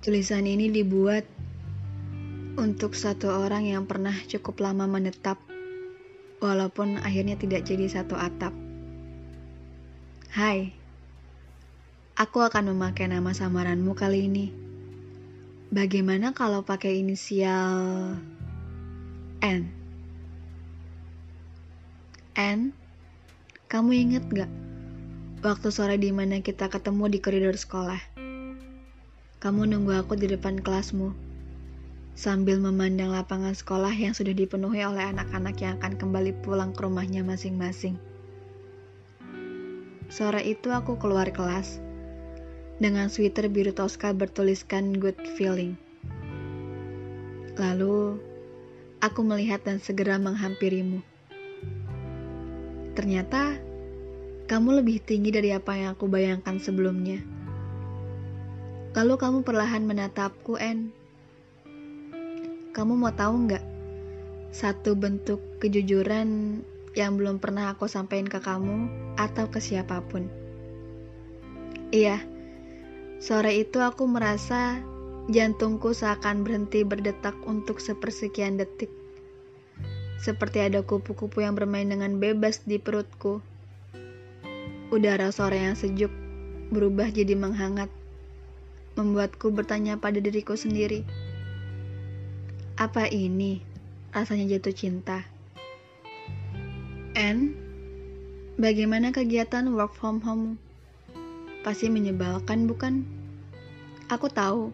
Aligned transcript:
Tulisan 0.00 0.48
ini 0.48 0.72
dibuat 0.72 1.28
untuk 2.56 2.96
satu 2.96 3.28
orang 3.36 3.68
yang 3.68 3.84
pernah 3.84 4.16
cukup 4.32 4.64
lama 4.64 4.88
menetap, 4.88 5.36
walaupun 6.40 6.96
akhirnya 7.04 7.36
tidak 7.36 7.68
jadi 7.68 7.84
satu 7.84 8.16
atap. 8.16 8.56
Hai, 10.32 10.72
aku 12.16 12.40
akan 12.40 12.72
memakai 12.72 13.12
nama 13.12 13.36
samaranmu 13.36 13.92
kali 13.92 14.24
ini. 14.24 14.46
Bagaimana 15.68 16.32
kalau 16.32 16.64
pakai 16.64 17.04
inisial 17.04 18.16
N? 19.44 19.68
N, 22.40 22.72
kamu 23.68 23.90
inget 23.92 24.24
gak 24.32 24.48
waktu 25.44 25.68
sore 25.68 26.00
di 26.00 26.08
mana 26.08 26.40
kita 26.40 26.72
ketemu 26.72 27.04
di 27.12 27.20
koridor 27.20 27.52
sekolah? 27.52 28.09
Kamu 29.40 29.64
nunggu 29.64 29.96
aku 29.96 30.20
di 30.20 30.28
depan 30.28 30.60
kelasmu, 30.60 31.16
sambil 32.12 32.60
memandang 32.60 33.08
lapangan 33.08 33.56
sekolah 33.56 33.88
yang 33.88 34.12
sudah 34.12 34.36
dipenuhi 34.36 34.84
oleh 34.84 35.00
anak-anak 35.00 35.56
yang 35.64 35.80
akan 35.80 35.96
kembali 35.96 36.36
pulang 36.44 36.76
ke 36.76 36.84
rumahnya 36.84 37.24
masing-masing. 37.24 37.96
Sore 40.12 40.44
itu 40.44 40.68
aku 40.68 41.00
keluar 41.00 41.32
kelas, 41.32 41.80
dengan 42.84 43.08
sweater 43.08 43.48
biru 43.48 43.72
Tosca 43.72 44.12
bertuliskan 44.12 45.00
good 45.00 45.16
feeling. 45.40 45.72
Lalu, 47.56 48.20
aku 49.00 49.24
melihat 49.24 49.64
dan 49.64 49.80
segera 49.80 50.20
menghampirimu. 50.20 51.00
Ternyata, 52.92 53.56
kamu 54.52 54.84
lebih 54.84 55.00
tinggi 55.00 55.32
dari 55.32 55.56
apa 55.56 55.80
yang 55.80 55.96
aku 55.96 56.12
bayangkan 56.12 56.60
sebelumnya. 56.60 57.39
Lalu 58.90 59.14
kamu 59.22 59.38
perlahan 59.46 59.86
menatapku, 59.86 60.58
En. 60.58 60.90
Kamu 62.74 62.98
mau 62.98 63.14
tahu 63.14 63.46
nggak? 63.46 63.64
Satu 64.50 64.98
bentuk 64.98 65.38
kejujuran 65.62 66.58
yang 66.98 67.14
belum 67.14 67.38
pernah 67.38 67.70
aku 67.70 67.86
sampaikan 67.86 68.26
ke 68.26 68.42
kamu 68.42 68.90
atau 69.14 69.46
ke 69.46 69.62
siapa 69.62 70.02
pun. 70.10 70.26
Iya, 71.94 72.18
sore 73.22 73.62
itu 73.62 73.78
aku 73.78 74.10
merasa 74.10 74.82
jantungku 75.30 75.94
seakan 75.94 76.42
berhenti 76.42 76.82
berdetak 76.82 77.38
untuk 77.46 77.78
sepersekian 77.78 78.58
detik. 78.58 78.90
Seperti 80.18 80.66
ada 80.66 80.82
kupu-kupu 80.82 81.46
yang 81.46 81.54
bermain 81.54 81.86
dengan 81.86 82.18
bebas 82.18 82.66
di 82.66 82.82
perutku. 82.82 83.38
Udara 84.90 85.30
sore 85.30 85.62
yang 85.62 85.78
sejuk 85.78 86.10
berubah 86.74 87.06
jadi 87.14 87.38
menghangat 87.38 87.99
membuatku 88.98 89.52
bertanya 89.54 89.98
pada 89.98 90.18
diriku 90.18 90.58
sendiri. 90.58 91.06
Apa 92.80 93.06
ini 93.12 93.60
rasanya 94.10 94.56
jatuh 94.56 94.74
cinta? 94.74 95.26
And 97.14 97.54
bagaimana 98.56 99.12
kegiatan 99.12 99.70
work 99.74 99.94
from 99.94 100.24
home? 100.24 100.56
Pasti 101.60 101.92
menyebalkan 101.92 102.64
bukan? 102.64 103.04
Aku 104.08 104.32
tahu 104.32 104.72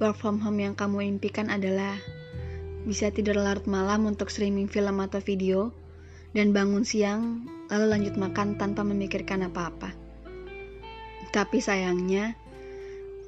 work 0.00 0.16
from 0.18 0.40
home 0.40 0.58
yang 0.58 0.74
kamu 0.74 1.06
impikan 1.14 1.52
adalah 1.52 1.94
bisa 2.84 3.08
tidur 3.08 3.40
larut 3.40 3.64
malam 3.64 4.04
untuk 4.04 4.28
streaming 4.28 4.68
film 4.68 5.00
atau 5.00 5.20
video 5.20 5.72
dan 6.34 6.50
bangun 6.50 6.82
siang 6.82 7.46
lalu 7.72 7.86
lanjut 7.88 8.14
makan 8.20 8.60
tanpa 8.60 8.82
memikirkan 8.84 9.46
apa-apa. 9.46 9.94
Tapi 11.32 11.58
sayangnya, 11.58 12.38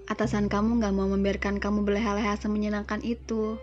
atasan 0.06 0.46
kamu 0.46 0.78
gak 0.78 0.94
mau 0.94 1.10
membiarkan 1.10 1.58
kamu 1.58 1.82
berleha-leha 1.82 2.38
semenyenangkan 2.38 3.02
itu. 3.02 3.58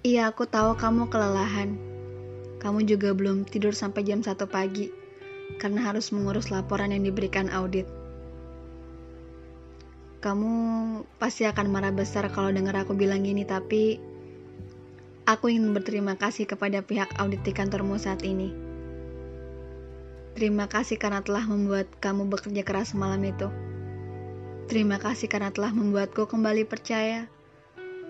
Iya, 0.00 0.32
aku 0.32 0.48
tahu 0.48 0.80
kamu 0.80 1.12
kelelahan. 1.12 1.76
Kamu 2.58 2.88
juga 2.88 3.12
belum 3.12 3.44
tidur 3.44 3.76
sampai 3.76 4.02
jam 4.08 4.24
1 4.24 4.34
pagi 4.48 4.88
karena 5.60 5.84
harus 5.92 6.08
mengurus 6.10 6.48
laporan 6.48 6.90
yang 6.92 7.04
diberikan 7.04 7.52
audit. 7.52 7.84
Kamu 10.18 10.52
pasti 11.20 11.46
akan 11.46 11.66
marah 11.70 11.94
besar 11.94 12.26
kalau 12.34 12.50
dengar 12.50 12.74
aku 12.82 12.96
bilang 12.96 13.22
gini, 13.22 13.46
tapi 13.46 14.02
aku 15.28 15.52
ingin 15.52 15.70
berterima 15.70 16.18
kasih 16.18 16.48
kepada 16.48 16.82
pihak 16.82 17.14
audit 17.20 17.44
di 17.46 17.52
kantormu 17.54 18.00
saat 18.00 18.26
ini. 18.26 18.50
Terima 20.34 20.66
kasih 20.66 20.98
karena 20.98 21.22
telah 21.22 21.46
membuat 21.46 21.86
kamu 22.02 22.26
bekerja 22.30 22.62
keras 22.66 22.94
malam 22.98 23.22
itu. 23.22 23.67
Terima 24.68 25.00
kasih 25.00 25.32
karena 25.32 25.48
telah 25.48 25.72
membuatku 25.72 26.28
kembali 26.28 26.68
percaya 26.68 27.24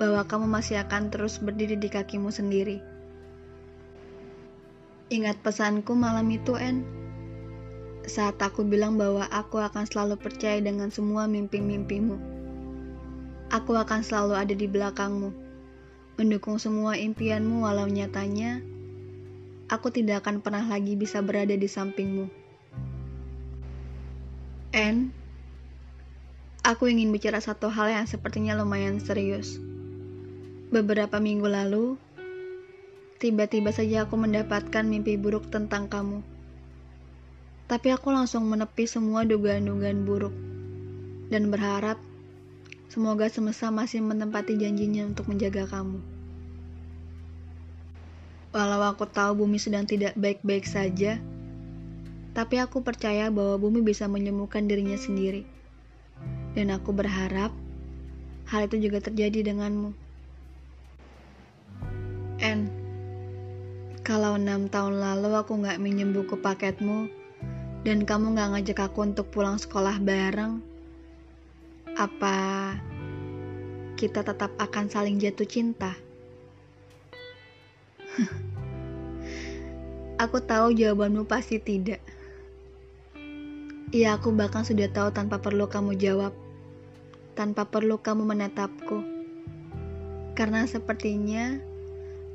bahwa 0.03 0.27
kamu 0.27 0.51
masih 0.51 0.83
akan 0.83 1.09
terus 1.15 1.39
berdiri 1.39 1.79
di 1.79 1.87
kakimu 1.87 2.35
sendiri. 2.35 2.83
Ingat 5.15 5.39
pesanku 5.41 5.95
malam 5.95 6.27
itu, 6.35 6.59
En. 6.59 6.83
Saat 8.05 8.43
aku 8.43 8.67
bilang 8.67 8.99
bahwa 8.99 9.31
aku 9.31 9.63
akan 9.63 9.87
selalu 9.87 10.19
percaya 10.19 10.59
dengan 10.59 10.91
semua 10.91 11.31
mimpi-mimpimu. 11.31 12.19
Aku 13.55 13.79
akan 13.79 14.03
selalu 14.03 14.35
ada 14.37 14.55
di 14.59 14.67
belakangmu, 14.67 15.31
mendukung 16.21 16.59
semua 16.59 16.99
impianmu 16.99 17.65
walau 17.65 17.87
nyatanya 17.89 18.61
aku 19.69 19.93
tidak 19.93 20.25
akan 20.25 20.41
pernah 20.41 20.65
lagi 20.65 20.97
bisa 20.97 21.21
berada 21.21 21.53
di 21.53 21.69
sampingmu. 21.69 22.27
En, 24.73 25.13
Aku 26.69 26.85
ingin 26.85 27.09
bicara 27.09 27.41
satu 27.41 27.73
hal 27.73 27.89
yang 27.89 28.05
sepertinya 28.05 28.53
lumayan 28.53 29.01
serius. 29.01 29.57
Beberapa 30.69 31.17
minggu 31.17 31.49
lalu, 31.49 31.97
tiba-tiba 33.17 33.73
saja 33.73 34.05
aku 34.05 34.21
mendapatkan 34.21 34.85
mimpi 34.85 35.17
buruk 35.17 35.49
tentang 35.49 35.89
kamu. 35.89 36.21
Tapi 37.73 37.89
aku 37.89 38.13
langsung 38.13 38.45
menepi 38.53 38.85
semua 38.85 39.25
dugaan-dugaan 39.25 40.05
buruk 40.05 40.37
dan 41.33 41.49
berharap 41.49 41.97
semoga 42.93 43.33
semesta 43.33 43.73
masih 43.73 44.05
menempati 44.05 44.61
janjinya 44.61 45.09
untuk 45.09 45.25
menjaga 45.25 45.65
kamu. 45.73 46.05
Walau 48.53 48.85
aku 48.85 49.09
tahu 49.09 49.41
bumi 49.41 49.57
sedang 49.57 49.89
tidak 49.89 50.13
baik-baik 50.21 50.69
saja, 50.69 51.17
tapi 52.37 52.61
aku 52.61 52.85
percaya 52.85 53.33
bahwa 53.33 53.57
bumi 53.57 53.81
bisa 53.81 54.05
menyembuhkan 54.05 54.69
dirinya 54.69 55.01
sendiri 55.01 55.57
dan 56.59 56.75
aku 56.75 56.91
berharap 56.91 57.55
hal 58.51 58.67
itu 58.67 58.91
juga 58.91 58.99
terjadi 58.99 59.55
denganmu. 59.55 59.95
And 62.43 62.67
kalau 64.03 64.35
enam 64.35 64.67
tahun 64.67 64.99
lalu 64.99 65.39
aku 65.39 65.55
nggak 65.55 65.79
minjem 65.79 66.11
buku 66.11 66.35
paketmu 66.35 67.07
dan 67.87 68.03
kamu 68.03 68.35
nggak 68.35 68.59
ngajak 68.59 68.91
aku 68.91 69.07
untuk 69.07 69.31
pulang 69.31 69.55
sekolah 69.55 70.03
bareng, 70.03 70.59
apa 71.95 72.75
kita 73.95 74.27
tetap 74.27 74.51
akan 74.59 74.91
saling 74.91 75.23
jatuh 75.23 75.47
cinta? 75.47 75.95
aku 80.27 80.43
tahu 80.43 80.75
jawabanmu 80.75 81.23
pasti 81.23 81.63
tidak. 81.63 82.03
Iya, 83.89 84.21
aku 84.21 84.37
bahkan 84.37 84.69
sudah 84.69 84.85
tahu 84.93 85.09
tanpa 85.17 85.41
perlu 85.41 85.65
kamu 85.65 85.97
jawab 85.97 86.37
tanpa 87.39 87.71
perlu 87.71 88.03
kamu 88.03 88.27
menatapku. 88.27 88.99
Karena 90.35 90.67
sepertinya 90.67 91.63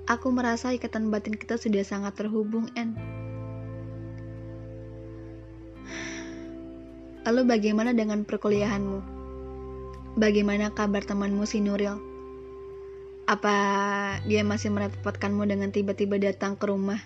aku 0.08 0.32
merasa 0.32 0.72
ikatan 0.72 1.12
batin 1.12 1.36
kita 1.36 1.60
sudah 1.60 1.84
sangat 1.84 2.16
terhubung, 2.16 2.72
En. 2.80 2.96
Lalu 7.28 7.42
bagaimana 7.44 7.92
dengan 7.92 8.24
perkuliahanmu? 8.24 9.00
Bagaimana 10.16 10.72
kabar 10.72 11.04
temanmu 11.04 11.44
si 11.44 11.60
Nuril? 11.60 12.00
Apa 13.28 13.56
dia 14.24 14.48
masih 14.48 14.72
merepotkanmu 14.72 15.44
dengan 15.44 15.72
tiba-tiba 15.76 16.16
datang 16.16 16.56
ke 16.56 16.64
rumah 16.72 17.04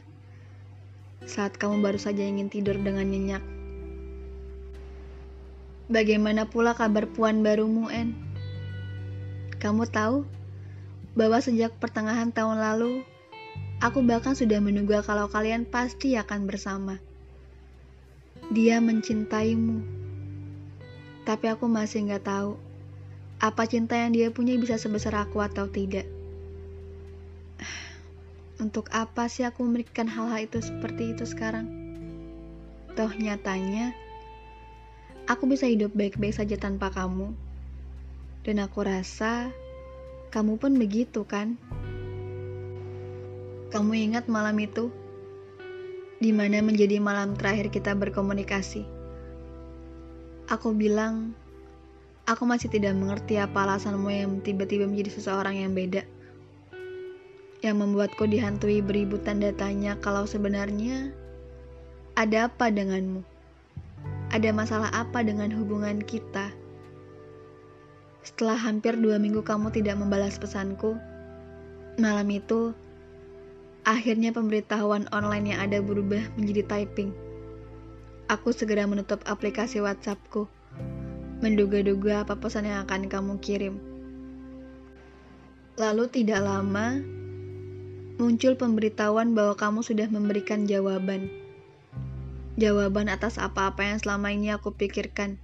saat 1.26 1.58
kamu 1.58 1.82
baru 1.82 1.98
saja 1.98 2.22
ingin 2.22 2.50
tidur 2.50 2.78
dengan 2.78 3.10
nyenyak? 3.10 3.57
Bagaimana 5.88 6.52
pula 6.52 6.76
kabar 6.76 7.08
puan 7.08 7.48
barumu, 7.48 7.88
En? 7.88 8.12
Kamu 9.56 9.88
tahu 9.88 10.28
bahwa 11.16 11.40
sejak 11.40 11.80
pertengahan 11.80 12.36
tahun 12.36 12.60
lalu, 12.60 13.08
aku 13.80 14.04
bahkan 14.04 14.36
sudah 14.36 14.60
menduga 14.60 15.00
kalau 15.00 15.32
kalian 15.32 15.64
pasti 15.64 16.20
akan 16.20 16.44
bersama. 16.44 17.00
Dia 18.52 18.84
mencintaimu, 18.84 19.80
tapi 21.24 21.48
aku 21.48 21.72
masih 21.72 22.04
nggak 22.04 22.36
tahu 22.36 22.60
apa 23.40 23.64
cinta 23.64 23.96
yang 23.96 24.12
dia 24.12 24.28
punya 24.28 24.60
bisa 24.60 24.76
sebesar 24.76 25.16
aku 25.16 25.40
atau 25.40 25.72
tidak. 25.72 26.04
Untuk 28.64 28.92
apa 28.92 29.32
sih 29.32 29.48
aku 29.48 29.64
memberikan 29.64 30.12
hal-hal 30.12 30.52
itu 30.52 30.60
seperti 30.60 31.16
itu 31.16 31.24
sekarang? 31.24 31.72
Toh 32.92 33.14
nyatanya, 33.16 33.96
Aku 35.28 35.44
bisa 35.44 35.68
hidup 35.68 35.92
baik-baik 35.92 36.40
saja 36.40 36.56
tanpa 36.56 36.88
kamu. 36.88 37.36
Dan 38.48 38.64
aku 38.64 38.80
rasa 38.88 39.52
kamu 40.32 40.56
pun 40.56 40.80
begitu 40.80 41.28
kan? 41.28 41.60
Kamu 43.76 43.92
ingat 43.92 44.32
malam 44.32 44.56
itu? 44.56 44.88
Di 46.24 46.32
mana 46.32 46.64
menjadi 46.64 47.04
malam 47.04 47.36
terakhir 47.36 47.68
kita 47.76 47.92
berkomunikasi. 47.92 48.88
Aku 50.48 50.72
bilang, 50.72 51.36
aku 52.24 52.48
masih 52.48 52.72
tidak 52.72 52.96
mengerti 52.96 53.36
apa 53.36 53.68
alasanmu 53.68 54.08
yang 54.08 54.40
tiba-tiba 54.40 54.88
menjadi 54.88 55.12
seseorang 55.12 55.60
yang 55.60 55.76
beda. 55.76 56.08
Yang 57.60 57.76
membuatku 57.84 58.32
dihantui 58.32 58.80
beribu 58.80 59.20
tanda 59.20 59.52
tanya 59.52 60.00
kalau 60.00 60.24
sebenarnya 60.24 61.12
ada 62.16 62.48
apa 62.48 62.72
denganmu? 62.72 63.37
Ada 64.28 64.52
masalah 64.52 64.92
apa 64.92 65.24
dengan 65.24 65.48
hubungan 65.56 66.04
kita? 66.04 66.52
Setelah 68.28 68.60
hampir 68.60 69.00
dua 69.00 69.16
minggu 69.16 69.40
kamu 69.40 69.72
tidak 69.72 69.96
membalas 69.96 70.36
pesanku, 70.36 71.00
malam 71.96 72.28
itu 72.28 72.76
akhirnya 73.88 74.36
pemberitahuan 74.36 75.08
online 75.16 75.56
yang 75.56 75.64
ada 75.64 75.80
berubah 75.80 76.20
menjadi 76.36 76.68
typing. 76.68 77.16
Aku 78.28 78.52
segera 78.52 78.84
menutup 78.84 79.24
aplikasi 79.24 79.80
WhatsAppku, 79.80 80.52
menduga-duga 81.40 82.28
apa 82.28 82.36
pesan 82.36 82.68
yang 82.68 82.84
akan 82.84 83.08
kamu 83.08 83.40
kirim. 83.40 83.80
Lalu 85.80 86.12
tidak 86.12 86.44
lama, 86.44 87.00
muncul 88.20 88.60
pemberitahuan 88.60 89.32
bahwa 89.32 89.56
kamu 89.56 89.88
sudah 89.88 90.12
memberikan 90.12 90.68
jawaban. 90.68 91.47
Jawaban 92.58 93.06
atas 93.06 93.38
apa-apa 93.38 93.86
yang 93.86 94.02
selama 94.02 94.34
ini 94.34 94.50
aku 94.50 94.74
pikirkan. 94.74 95.38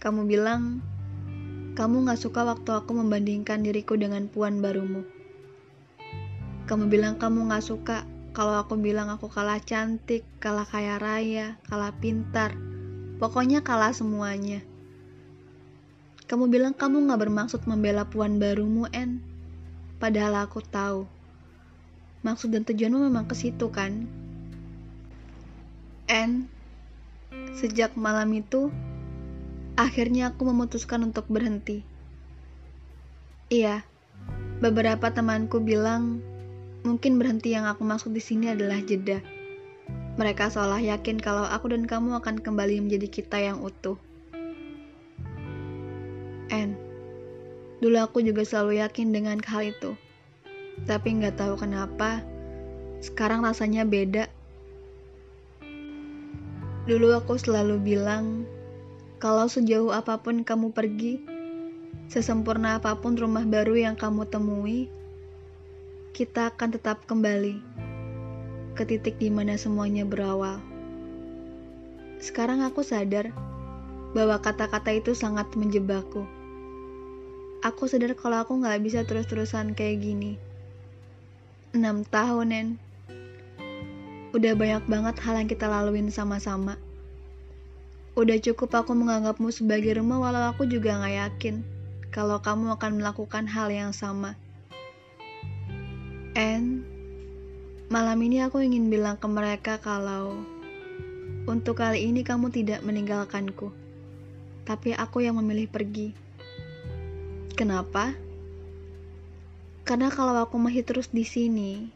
Kamu 0.00 0.24
bilang, 0.24 0.80
kamu 1.76 2.08
gak 2.08 2.24
suka 2.24 2.40
waktu 2.40 2.72
aku 2.72 2.96
membandingkan 2.96 3.60
diriku 3.60 3.92
dengan 4.00 4.24
puan 4.32 4.64
barumu. 4.64 5.04
Kamu 6.64 6.88
bilang 6.88 7.20
kamu 7.20 7.52
gak 7.52 7.68
suka 7.68 8.08
kalau 8.32 8.56
aku 8.56 8.80
bilang 8.80 9.12
aku 9.12 9.28
kalah 9.28 9.60
cantik, 9.60 10.24
kalah 10.40 10.64
kaya 10.64 10.96
raya, 10.96 11.60
kalah 11.68 11.92
pintar. 12.00 12.56
Pokoknya 13.20 13.60
kalah 13.60 13.92
semuanya. 13.92 14.64
Kamu 16.24 16.48
bilang 16.48 16.72
kamu 16.72 17.12
gak 17.12 17.28
bermaksud 17.28 17.68
membela 17.68 18.08
puan 18.08 18.40
barumu, 18.40 18.88
En. 18.96 19.20
Padahal 20.00 20.48
aku 20.48 20.64
tahu. 20.64 21.04
Maksud 22.24 22.56
dan 22.56 22.64
tujuanmu 22.64 23.04
memang 23.12 23.28
ke 23.28 23.36
situ 23.36 23.68
kan? 23.68 24.23
En, 26.08 26.48
sejak 27.56 27.96
malam 27.96 28.30
itu, 28.36 28.68
Akhirnya 29.74 30.30
aku 30.30 30.46
memutuskan 30.46 31.02
untuk 31.02 31.26
berhenti. 31.26 31.82
Iya, 33.50 33.82
beberapa 34.62 35.10
temanku 35.10 35.58
bilang 35.58 36.22
mungkin 36.86 37.18
berhenti 37.18 37.58
yang 37.58 37.66
aku 37.66 37.82
maksud 37.82 38.14
di 38.14 38.22
sini 38.22 38.54
adalah 38.54 38.78
jeda. 38.86 39.18
Mereka 40.14 40.54
seolah 40.54 40.78
yakin 40.78 41.18
kalau 41.18 41.42
aku 41.42 41.74
dan 41.74 41.90
kamu 41.90 42.22
akan 42.22 42.38
kembali 42.38 42.86
menjadi 42.86 43.10
kita 43.10 43.42
yang 43.42 43.66
utuh. 43.66 43.98
And 46.54 46.78
dulu 47.82 47.98
aku 47.98 48.22
juga 48.22 48.46
selalu 48.46 48.78
yakin 48.78 49.10
dengan 49.10 49.42
hal 49.42 49.74
itu. 49.74 49.98
Tapi 50.86 51.18
nggak 51.18 51.34
tahu 51.34 51.58
kenapa, 51.58 52.22
sekarang 53.02 53.42
rasanya 53.42 53.82
beda. 53.82 54.30
Dulu 56.84 57.16
aku 57.16 57.40
selalu 57.40 57.80
bilang 57.80 58.44
kalau 59.16 59.48
sejauh 59.48 59.88
apa 59.88 60.20
pun 60.20 60.44
kamu 60.44 60.76
pergi, 60.76 61.16
sesempurna 62.12 62.76
apa 62.76 63.00
pun 63.00 63.16
rumah 63.16 63.40
baru 63.48 63.72
yang 63.72 63.96
kamu 63.96 64.28
temui, 64.28 64.92
kita 66.12 66.52
akan 66.52 66.76
tetap 66.76 67.08
kembali 67.08 67.56
ke 68.76 68.84
titik 68.84 69.16
di 69.16 69.32
mana 69.32 69.56
semuanya 69.56 70.04
berawal. 70.04 70.60
Sekarang 72.20 72.60
aku 72.60 72.84
sadar 72.84 73.32
bahwa 74.12 74.36
kata-kata 74.44 74.92
itu 74.92 75.16
sangat 75.16 75.48
menjebakku. 75.56 76.28
Aku 77.64 77.88
sadar 77.88 78.12
kalau 78.12 78.44
aku 78.44 78.60
gak 78.60 78.84
bisa 78.84 79.08
terus-terusan 79.08 79.72
kayak 79.72 80.04
gini. 80.04 80.36
Enam 81.72 82.04
tahun, 82.04 82.52
Nen. 82.52 82.68
Udah 84.34 84.58
banyak 84.58 84.90
banget 84.90 85.16
hal 85.22 85.38
yang 85.38 85.46
kita 85.46 85.70
laluin 85.70 86.10
sama-sama. 86.10 86.74
Udah 88.18 88.34
cukup 88.42 88.82
aku 88.82 88.90
menganggapmu 88.90 89.54
sebagai 89.54 89.94
rumah 90.02 90.18
walau 90.18 90.50
aku 90.50 90.66
juga 90.66 90.98
gak 90.98 91.14
yakin 91.14 91.62
kalau 92.10 92.42
kamu 92.42 92.74
akan 92.74 92.98
melakukan 92.98 93.46
hal 93.46 93.70
yang 93.70 93.94
sama. 93.94 94.34
And 96.34 96.82
malam 97.94 98.18
ini 98.26 98.42
aku 98.42 98.58
ingin 98.58 98.90
bilang 98.90 99.22
ke 99.22 99.26
mereka 99.30 99.78
kalau 99.78 100.42
untuk 101.46 101.78
kali 101.78 102.10
ini 102.10 102.26
kamu 102.26 102.50
tidak 102.50 102.82
meninggalkanku, 102.82 103.70
tapi 104.66 104.98
aku 104.98 105.22
yang 105.22 105.38
memilih 105.38 105.70
pergi. 105.70 106.10
Kenapa? 107.54 108.18
Karena 109.86 110.10
kalau 110.10 110.34
aku 110.42 110.58
masih 110.58 110.82
terus 110.82 111.06
di 111.12 111.22
sini, 111.22 111.86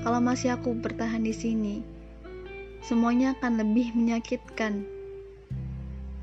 kalau 0.00 0.24
masih 0.24 0.56
aku 0.56 0.72
bertahan 0.72 1.20
di 1.20 1.36
sini, 1.36 1.84
semuanya 2.80 3.36
akan 3.36 3.60
lebih 3.60 3.92
menyakitkan 3.92 4.88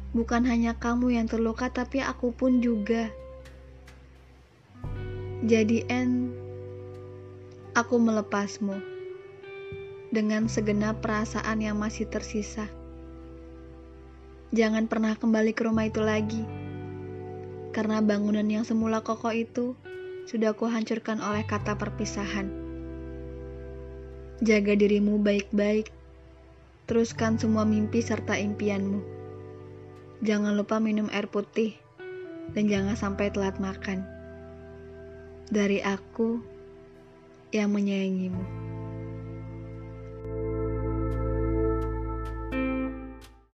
Bukan 0.10 0.42
hanya 0.50 0.74
kamu 0.74 1.22
yang 1.22 1.30
terluka, 1.30 1.70
tapi 1.70 2.02
aku 2.02 2.34
pun 2.34 2.66
juga. 2.66 3.14
Jadi, 5.46 5.86
En, 5.86 6.34
aku 7.78 8.02
melepasmu 8.02 8.74
dengan 10.10 10.50
segenap 10.50 11.06
perasaan 11.06 11.62
yang 11.62 11.78
masih 11.78 12.10
tersisa. 12.10 12.66
Jangan 14.50 14.90
pernah 14.90 15.14
kembali 15.14 15.54
ke 15.54 15.62
rumah 15.62 15.86
itu 15.86 16.02
lagi, 16.02 16.42
karena 17.70 18.02
bangunan 18.02 18.50
yang 18.50 18.66
semula 18.66 19.06
kokoh 19.06 19.30
itu 19.30 19.78
sudah 20.26 20.58
kuhancurkan 20.58 21.22
oleh 21.22 21.46
kata 21.46 21.78
perpisahan. 21.78 22.69
Jaga 24.40 24.72
dirimu 24.72 25.20
baik-baik, 25.20 25.92
teruskan 26.88 27.36
semua 27.36 27.68
mimpi 27.68 28.00
serta 28.00 28.40
impianmu. 28.40 29.04
Jangan 30.24 30.56
lupa 30.56 30.80
minum 30.80 31.12
air 31.12 31.28
putih 31.28 31.76
dan 32.56 32.72
jangan 32.72 32.96
sampai 32.96 33.36
telat 33.36 33.60
makan. 33.60 34.08
Dari 35.52 35.84
aku 35.84 36.40
yang 37.52 37.76
menyayangimu. 37.76 38.69